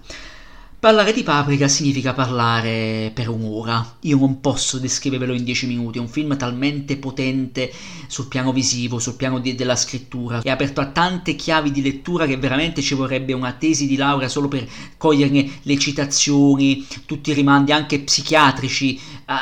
[0.81, 3.97] Parlare di Paprika significa parlare per un'ora.
[3.99, 5.99] Io non posso descrivervelo in dieci minuti.
[5.99, 7.71] È un film talmente potente
[8.07, 10.41] sul piano visivo, sul piano di, della scrittura.
[10.41, 14.27] È aperto a tante chiavi di lettura che veramente ci vorrebbe una tesi di laurea
[14.27, 14.67] solo per
[14.97, 19.33] coglierne le citazioni, tutti i rimandi anche psichiatrici eh,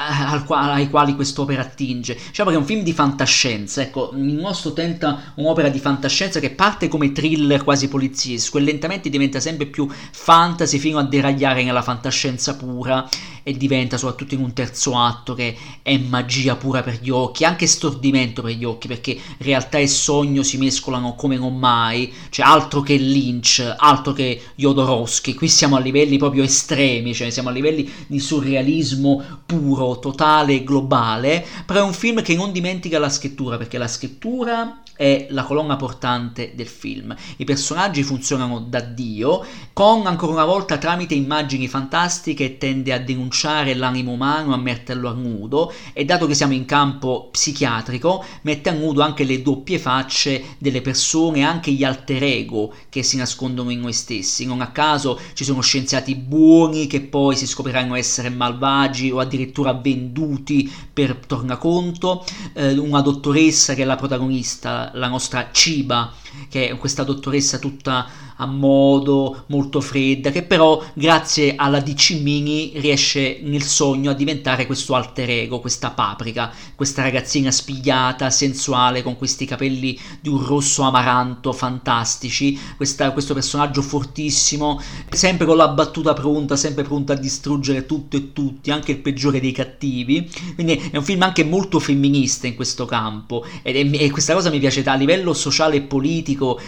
[0.49, 2.17] ai quali quest'opera attinge.
[2.27, 3.81] Diciamo che è un film di fantascienza.
[3.81, 9.09] Ecco, il nostro tenta un'opera di fantascienza che parte come thriller quasi poliziesco e lentamente
[9.09, 13.07] diventa sempre più fantasy fino a deragliare sbaragliare nella fantascienza pura
[13.43, 17.67] e diventa soprattutto in un terzo atto che è magia pura per gli occhi, anche
[17.67, 22.81] stordimento per gli occhi, perché realtà e sogno si mescolano come non mai, cioè altro
[22.81, 27.89] che Lynch, altro che Jodorowsky, qui siamo a livelli proprio estremi, cioè siamo a livelli
[28.07, 33.57] di surrealismo puro, totale e globale, però è un film che non dimentica la scrittura,
[33.57, 37.15] perché la scrittura è la colonna portante del film.
[37.37, 43.75] I personaggi funzionano da Dio, con ancora una volta tramite immagini fantastiche tende a denunciare
[43.75, 48.73] l'animo umano, a metterlo a nudo e dato che siamo in campo psichiatrico mette a
[48.73, 53.79] nudo anche le doppie facce delle persone, anche gli alter ego che si nascondono in
[53.79, 54.45] noi stessi.
[54.45, 59.71] Non a caso ci sono scienziati buoni che poi si scopriranno essere malvagi o addirittura
[59.71, 66.11] venduti per tornaconto, eh, una dottoressa che è la protagonista la nostra Ciba,
[66.49, 68.07] che è questa dottoressa tutta
[68.41, 74.65] a modo, molto fredda, che però grazie alla DC Mini riesce nel sogno a diventare
[74.65, 80.83] questo alter ego, questa paprika, questa ragazzina spigliata, sensuale, con questi capelli di un rosso
[80.83, 87.85] amaranto fantastici, questa, questo personaggio fortissimo, sempre con la battuta pronta, sempre pronta a distruggere
[87.85, 90.29] tutto e tutti, anche il peggiore dei cattivi.
[90.55, 94.59] Quindi è un film anche molto femminista in questo campo e, e questa cosa mi
[94.59, 96.18] piace a livello sociale e politico,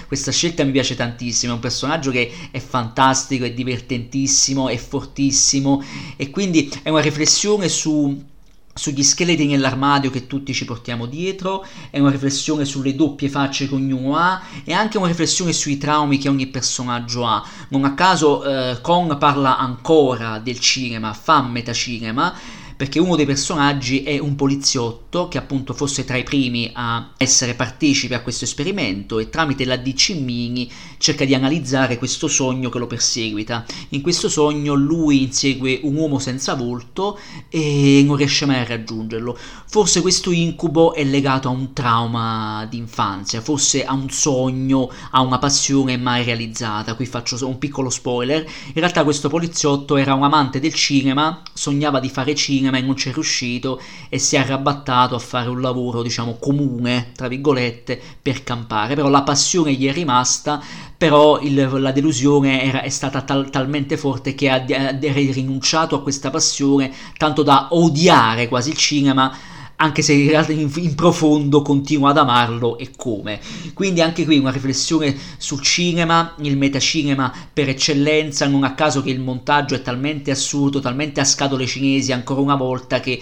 [0.07, 5.83] questa scelta mi piace tantissimo personaggio che è fantastico, è divertentissimo, è fortissimo
[6.15, 8.29] e quindi è una riflessione su
[8.73, 13.75] sugli scheletri nell'armadio che tutti ci portiamo dietro, è una riflessione sulle doppie facce che
[13.75, 17.45] ognuno ha e anche una riflessione sui traumi che ogni personaggio ha.
[17.69, 22.33] Non a caso eh, Kong parla ancora del cinema, fa metacinema
[22.81, 27.53] perché uno dei personaggi è un poliziotto che appunto fosse tra i primi a essere
[27.53, 30.67] partecipe a questo esperimento e tramite la DC Mini
[30.97, 33.65] cerca di analizzare questo sogno che lo perseguita.
[33.89, 39.37] In questo sogno lui insegue un uomo senza volto e non riesce mai a raggiungerlo.
[39.67, 45.21] Forse questo incubo è legato a un trauma di infanzia, forse a un sogno, a
[45.21, 46.95] una passione mai realizzata.
[46.95, 48.41] Qui faccio un piccolo spoiler.
[48.41, 52.95] In realtà questo poliziotto era un amante del cinema, sognava di fare cinema ma non
[52.95, 53.79] ci è riuscito
[54.10, 58.95] e si è arrabattato a fare un lavoro, diciamo, comune, tra virgolette, per campare.
[58.95, 60.62] Però la passione gli è rimasta,
[60.97, 66.01] però il, la delusione era, è stata tal, talmente forte che ha, ha rinunciato a
[66.01, 69.36] questa passione, tanto da odiare quasi il cinema
[69.81, 73.39] anche se in in, profondo continua ad amarlo e come.
[73.73, 79.09] Quindi anche qui una riflessione sul cinema, il metacinema per eccellenza, non a caso che
[79.09, 83.19] il montaggio è talmente assurdo, talmente a scatole cinesi ancora una volta che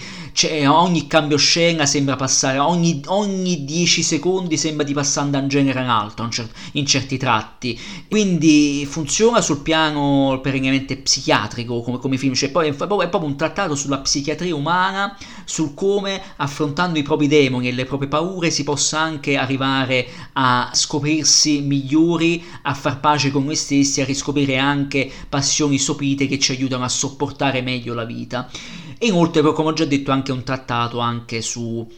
[0.66, 5.78] ogni cambio scena sembra passare, ogni, ogni 10 secondi sembra di passare da un genere
[5.80, 6.28] a un altro
[6.72, 7.78] in certi tratti.
[8.08, 13.36] Quindi funziona sul piano perennemente psichiatrico come, come film, cioè poi è, è proprio un
[13.36, 16.20] trattato sulla psichiatria umana, sul come
[16.50, 22.44] affrontando i propri demoni e le proprie paure si possa anche arrivare a scoprirsi migliori,
[22.62, 26.88] a far pace con noi stessi, a riscoprire anche passioni sopite che ci aiutano a
[26.88, 28.50] sopportare meglio la vita.
[28.98, 31.88] E inoltre, come ho già detto, anche un trattato anche su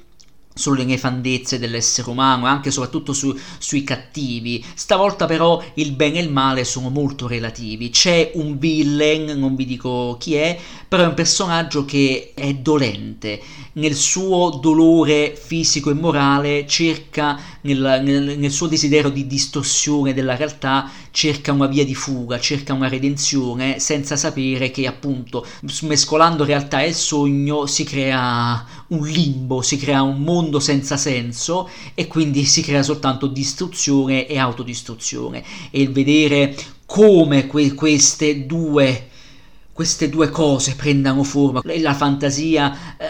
[0.55, 4.65] sulle nefandezze dell'essere umano anche e soprattutto su, sui cattivi.
[4.75, 7.91] Stavolta però il bene e il male sono molto relativi.
[7.91, 13.41] C'è un villain, non vi dico chi è, però è un personaggio che è dolente.
[13.75, 20.37] Nel suo dolore fisico e morale cerca, nel, nel, nel suo desiderio di distorsione della
[20.37, 25.47] realtà, cerca una via di fuga, cerca una redenzione, senza sapere che appunto
[25.83, 32.07] mescolando realtà e sogno si crea un limbo, si crea un mondo senza senso e
[32.07, 35.43] quindi si crea soltanto distruzione e autodistruzione.
[35.71, 36.55] E il vedere
[36.87, 39.09] come que- queste due
[39.73, 43.07] queste due cose prendano forma, la fantasia eh,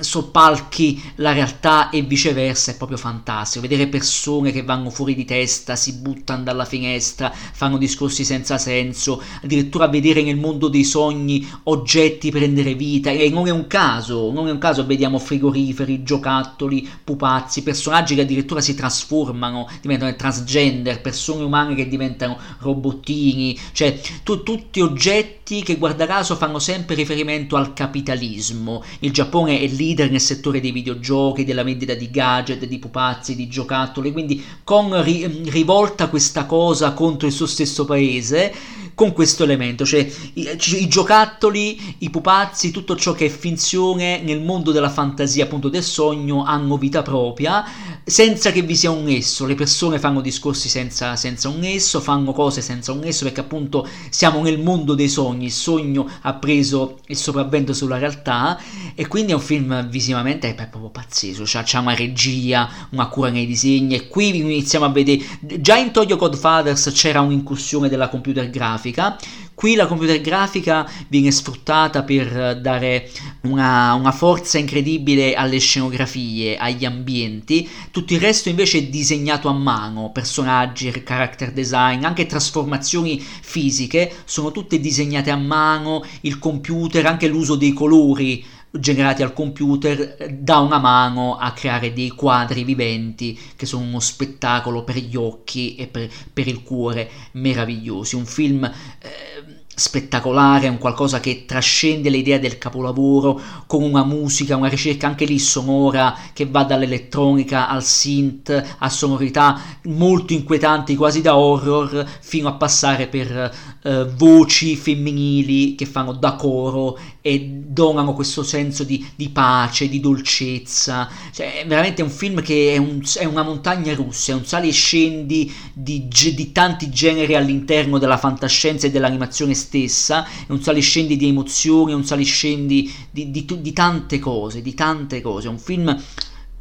[0.00, 3.66] soppalchi la realtà e viceversa è proprio fantastico.
[3.66, 9.22] Vedere persone che vanno fuori di testa, si buttano dalla finestra, fanno discorsi senza senso,
[9.42, 13.10] addirittura vedere nel mondo dei sogni oggetti prendere vita.
[13.10, 18.22] E non è un caso, non è un caso, vediamo frigoriferi, giocattoli, pupazzi, personaggi che
[18.22, 25.76] addirittura si trasformano, diventano transgender, persone umane che diventano robottini, cioè tu, tutti oggetti che
[25.76, 28.82] guarda caso fanno sempre riferimento al capitalismo.
[29.00, 33.34] Il Giappone è lì leader nel settore dei videogiochi, della vendita di gadget, di pupazzi,
[33.34, 38.52] di giocattoli, quindi con ri- rivolta questa cosa contro il suo stesso paese,
[39.00, 44.42] con questo elemento, cioè i, i, giocattoli, i pupazzi, tutto ciò che è finzione nel
[44.42, 47.64] mondo della fantasia, appunto del sogno, hanno vita propria,
[48.04, 52.32] senza che vi sia un nesso, le persone fanno discorsi senza, senza un nesso, fanno
[52.32, 56.98] cose senza un nesso, perché appunto siamo nel mondo dei sogni, il sogno ha preso
[57.06, 58.60] il sopravvento sulla realtà
[58.94, 63.30] e quindi è un film visivamente è proprio pazzesco, cioè, c'è una regia, una cura
[63.30, 68.48] nei disegni e qui iniziamo a vedere, già in Toyo Godfathers c'era un'incursione della computer
[68.50, 69.16] grafica.
[69.60, 73.10] Qui la computer grafica viene sfruttata per dare
[73.42, 79.52] una, una, forza incredibile alle scenografie, agli ambienti, tutto il resto invece è disegnato a
[79.52, 87.28] mano, personaggi, character design, anche trasformazioni fisiche, sono tutte disegnate a mano, il computer, anche
[87.28, 93.66] l'uso dei colori generati al computer dà una mano a creare dei quadri viventi che
[93.66, 98.14] sono uno spettacolo per gli occhi e per, per il cuore meravigliosi.
[98.14, 104.68] Un film eh, spettacolare, un qualcosa che trascende l'idea del capolavoro con una musica, una
[104.68, 111.38] ricerca anche lì sonora che va dall'elettronica al synth a sonorità molto inquietanti, quasi da
[111.38, 113.50] horror, fino a passare per
[113.82, 120.00] eh, voci femminili che fanno da coro e donano questo senso di, di pace, di
[120.00, 121.08] dolcezza.
[121.32, 124.68] Cioè, è veramente un film che è, un, è una montagna russa, è un sali
[124.68, 131.16] e scendi di, di tanti generi all'interno della fantascienza e dell'animazione stessa, è un saliscendi
[131.16, 136.02] di emozioni, un saliscendi di, di, di tante cose, di tante cose, è un film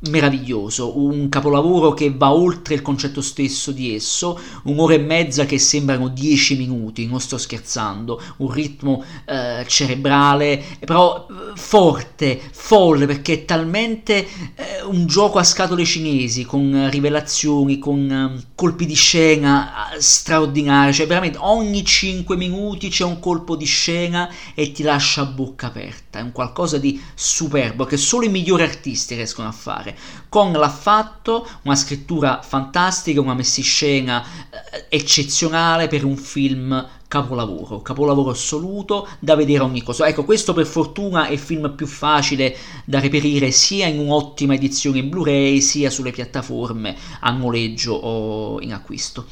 [0.02, 5.60] meraviglioso, un capolavoro che va oltre il concetto stesso di esso, un'ora e mezza che
[5.60, 13.34] sembrano dieci minuti, non sto scherzando, un ritmo eh, cerebrale, però eh, forte, folle, perché
[13.34, 14.26] è talmente
[14.56, 20.94] eh, un gioco a scatole cinesi, con rivelazioni, con eh, colpi di scena eh, straordinari,
[20.94, 25.68] cioè veramente ogni cinque minuti c'è un colpo di scena e ti lascia a bocca
[25.68, 29.98] aperta, è un qualcosa di superbo che solo i migliori artisti riescono a fare fare.
[30.30, 38.30] Con l'ha fatto, una scrittura fantastica, una messiscena eh, eccezionale per un film capolavoro, capolavoro
[38.30, 40.08] assoluto da vedere ogni cosa.
[40.08, 42.56] Ecco, questo per fortuna è il film più facile
[42.86, 49.26] da reperire sia in un'ottima edizione Blu-ray sia sulle piattaforme a noleggio o in acquisto.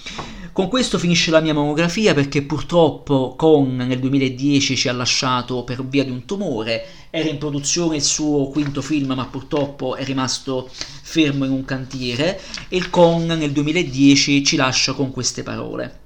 [0.51, 5.85] Con questo finisce la mia monografia perché purtroppo con nel 2010 ci ha lasciato per
[5.85, 10.67] via di un tumore, era in produzione il suo quinto film ma purtroppo è rimasto
[10.71, 16.05] fermo in un cantiere e il Con nel 2010 ci lascia con queste parole.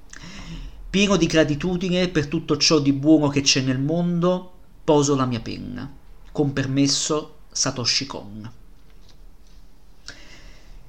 [0.92, 4.52] Pieno di gratitudine per tutto ciò di buono che c'è nel mondo,
[4.84, 5.90] poso la mia penna.
[6.30, 8.52] Con permesso Satoshi Kon.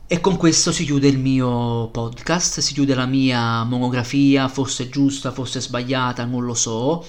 [0.05, 5.31] E con questo si chiude il mio podcast, si chiude la mia monografia, forse giusta,
[5.31, 7.05] forse sbagliata, non lo so,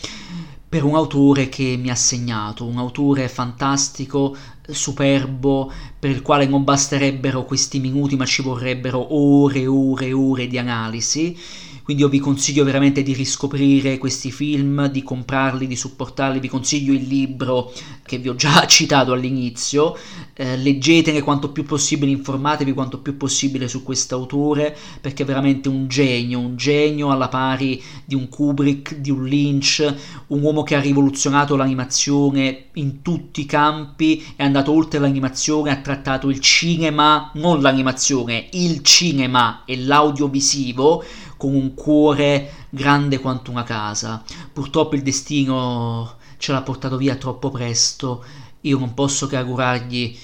[0.69, 4.37] per un autore che mi ha segnato, un autore fantastico,
[4.69, 5.69] superbo,
[5.99, 10.47] per il quale non basterebbero questi minuti, ma ci vorrebbero ore e ore e ore
[10.47, 11.37] di analisi
[11.85, 16.95] quindi io vi consiglio veramente di riscoprire questi film, di comprarli, di supportarli, vi consiglio
[16.95, 17.71] il libro
[18.03, 19.95] che vi ho già citato all'inizio,
[20.33, 25.87] eh, leggetene quanto più possibile, informatevi quanto più possibile su quest'autore perché è veramente un
[25.87, 29.95] genio, un genio alla pari di un Kubrick, di un Lynch,
[30.29, 35.77] un uomo che ha rivoluzionato l'animazione in tutti i campi, è andato oltre l'animazione, ha
[35.77, 41.05] trattato il cinema, non l'animazione, il cinema e l'audiovisivo
[41.45, 44.25] con un cuore grande quanto una casa.
[44.51, 48.25] Purtroppo il destino ce l'ha portato via troppo presto.
[48.63, 50.19] Io non posso che augurargli eh,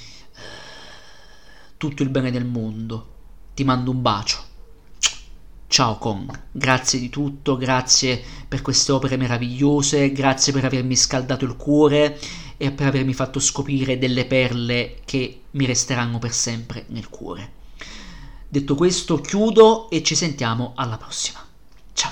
[1.77, 3.09] tutto il bene del mondo.
[3.53, 4.39] Ti mando un bacio.
[5.67, 11.55] Ciao Con, grazie di tutto, grazie per queste opere meravigliose, grazie per avermi scaldato il
[11.57, 12.19] cuore
[12.57, 17.59] e per avermi fatto scoprire delle perle che mi resteranno per sempre nel cuore.
[18.53, 21.39] Detto questo chiudo e ci sentiamo alla prossima.
[21.93, 22.11] Ciao